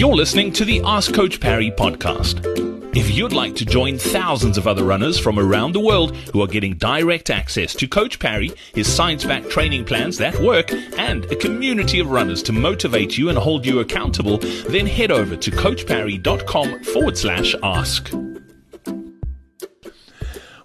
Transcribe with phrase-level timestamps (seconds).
[0.00, 2.96] You're listening to the Ask Coach Parry podcast.
[2.96, 6.46] If you'd like to join thousands of other runners from around the world who are
[6.46, 11.36] getting direct access to Coach Parry, his science backed training plans that work, and a
[11.36, 14.38] community of runners to motivate you and hold you accountable,
[14.70, 18.10] then head over to coachparry.com forward slash ask.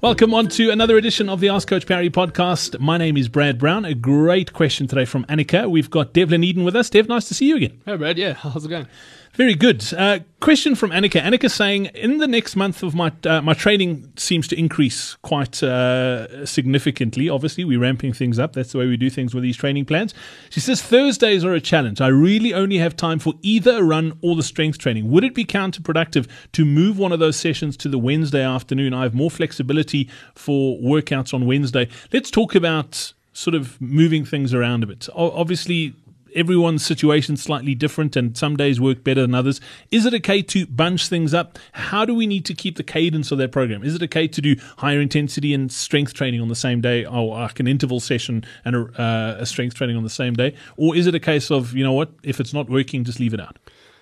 [0.01, 2.79] Welcome on to another edition of the Ask Coach Parry podcast.
[2.79, 3.85] My name is Brad Brown.
[3.85, 5.69] A great question today from Annika.
[5.69, 6.89] We've got Devlin Eyden with us.
[6.89, 7.81] Dev, nice to see you again.
[7.85, 8.17] Hey, Brad.
[8.17, 8.87] Yeah, how's it going?
[9.35, 9.83] Very good.
[9.93, 11.21] Uh, question from Annika.
[11.21, 15.61] Annika saying, in the next month of my uh, my training seems to increase quite
[15.61, 17.27] uh, significantly.
[17.27, 18.53] Obviously, we're ramping things up.
[18.53, 20.13] That's the way we do things with these training plans.
[20.49, 21.99] She says Thursdays are a challenge.
[21.99, 25.11] I really only have time for either a run or the strength training.
[25.11, 28.93] Would it be counterproductive to move one of those sessions to the Wednesday afternoon?
[28.93, 31.89] I have more flexibility for workouts on Wednesday.
[32.13, 35.09] Let's talk about sort of moving things around a bit.
[35.13, 35.93] Obviously,
[36.35, 39.61] everyone's situation slightly different and some days work better than others.
[39.91, 41.57] Is it okay to bunch things up?
[41.71, 43.83] How do we need to keep the cadence of that program?
[43.83, 47.37] Is it okay to do higher intensity and strength training on the same day or
[47.37, 50.55] like an interval session and a, uh, a strength training on the same day?
[50.77, 53.33] Or is it a case of, you know what, if it's not working, just leave
[53.33, 53.57] it out?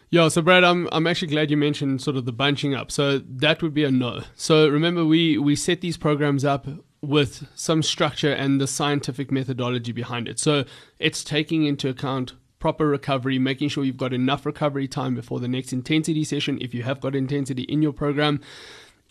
[0.10, 2.92] Yeah, so Brad, I'm I'm actually glad you mentioned sort of the bunching up.
[2.92, 4.22] So that would be a no.
[4.36, 6.68] So remember, we we set these programs up
[7.04, 10.40] with some structure and the scientific methodology behind it.
[10.40, 10.64] So
[11.00, 15.50] it's taking into account proper recovery, making sure you've got enough recovery time before the
[15.50, 18.40] next intensity session if you have got intensity in your program.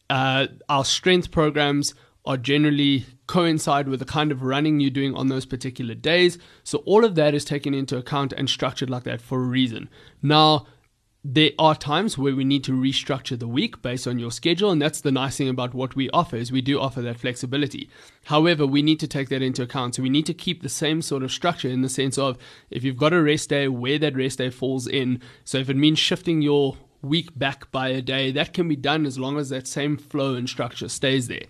[0.08, 5.28] Uh, our strength programs are generally coincide with the kind of running you're doing on
[5.28, 6.38] those particular days.
[6.64, 9.90] So all of that is taken into account and structured like that for a reason.
[10.22, 10.66] Now,
[11.24, 14.82] there are times where we need to restructure the week based on your schedule and
[14.82, 17.88] that's the nice thing about what we offer is we do offer that flexibility.
[18.24, 19.94] However we need to take that into account.
[19.94, 22.38] So we need to keep the same sort of structure in the sense of
[22.70, 25.20] if you've got a rest day where that rest day falls in.
[25.44, 29.06] So if it means shifting your week back by a day that can be done
[29.06, 31.44] as long as that same flow and structure stays there.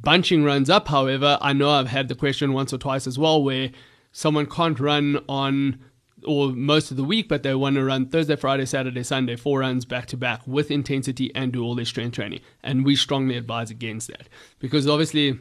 [0.00, 3.42] Bunching runs up however i know i've had the question once or twice as well
[3.42, 3.70] where
[4.10, 5.78] someone can't run on
[6.26, 9.60] or most of the week, but they want to run Thursday, Friday, Saturday, Sunday, four
[9.60, 12.40] runs back to back with intensity and do all their strength training.
[12.62, 15.38] And we strongly advise against that because obviously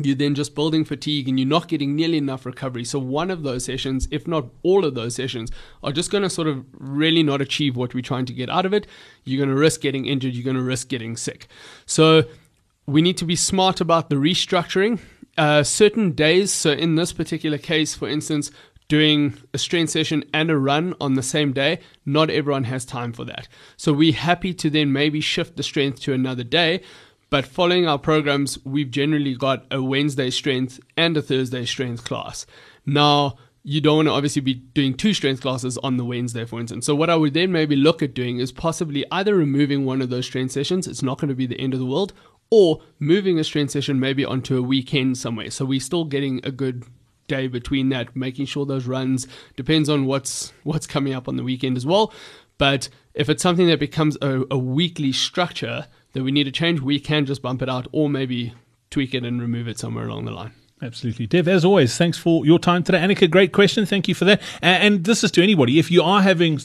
[0.00, 2.84] you're then just building fatigue and you're not getting nearly enough recovery.
[2.84, 5.50] So, one of those sessions, if not all of those sessions,
[5.82, 8.64] are just going to sort of really not achieve what we're trying to get out
[8.64, 8.86] of it.
[9.24, 11.46] You're going to risk getting injured, you're going to risk getting sick.
[11.84, 12.24] So,
[12.86, 15.00] we need to be smart about the restructuring.
[15.38, 18.50] Uh, certain days, so in this particular case, for instance,
[18.92, 23.10] doing a strength session and a run on the same day, not everyone has time
[23.10, 23.48] for that.
[23.74, 26.82] So we're happy to then maybe shift the strength to another day.
[27.30, 32.44] But following our programs, we've generally got a Wednesday strength and a Thursday strength class.
[32.84, 36.60] Now, you don't want to obviously be doing two strength classes on the Wednesday, for
[36.60, 36.84] instance.
[36.84, 40.10] So, what I would then maybe look at doing is possibly either removing one of
[40.10, 42.12] those strength sessions, it's not going to be the end of the world,
[42.50, 45.50] or moving a strength session maybe onto a weekend somewhere.
[45.50, 46.84] So, we're still getting a good
[47.28, 51.44] day between that, making sure those runs depends on what's what's coming up on the
[51.44, 52.12] weekend as well.
[52.58, 56.80] But if it's something that becomes a, a weekly structure that we need to change,
[56.80, 58.54] we can just bump it out or maybe
[58.90, 60.52] tweak it and remove it somewhere along the line.
[60.82, 61.26] Absolutely.
[61.26, 62.98] Dev, as always, thanks for your time today.
[62.98, 63.86] Annika, great question.
[63.86, 64.42] Thank you for that.
[64.60, 65.78] And this is to anybody.
[65.78, 66.60] If you are having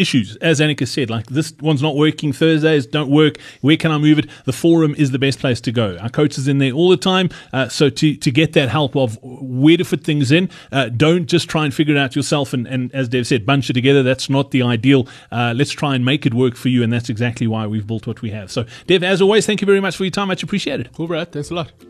[0.00, 3.98] issues, as Annika said, like this one's not working, Thursdays don't work, where can I
[3.98, 4.26] move it?
[4.44, 5.96] The forum is the best place to go.
[5.98, 7.28] Our coach is in there all the time.
[7.52, 11.26] Uh, so to, to get that help of where to fit things in, uh, don't
[11.26, 14.02] just try and figure it out yourself and, and, as Dev said, bunch it together.
[14.02, 15.06] That's not the ideal.
[15.30, 16.82] Uh, let's try and make it work for you.
[16.82, 18.50] And that's exactly why we've built what we have.
[18.50, 20.28] So, Dev, as always, thank you very much for your time.
[20.28, 20.90] Much appreciated.
[20.94, 21.32] Cool, Brad.
[21.32, 21.89] Thanks a lot.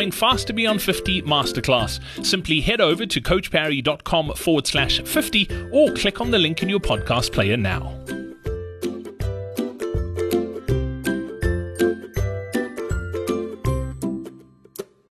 [0.01, 1.99] upcoming Faster Beyond 50 masterclass.
[2.25, 6.79] Simply head over to coachparry.com forward slash 50 or click on the link in your
[6.79, 8.20] podcast player now.